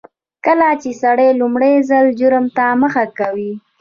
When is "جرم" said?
2.19-2.45